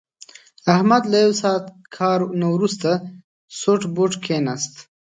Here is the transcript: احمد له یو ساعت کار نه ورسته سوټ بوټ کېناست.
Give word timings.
احمد 0.75 1.03
له 1.11 1.17
یو 1.25 1.33
ساعت 1.41 1.65
کار 1.97 2.19
نه 2.39 2.47
ورسته 2.55 2.91
سوټ 3.59 3.81
بوټ 3.95 4.13
کېناست. 4.23 4.73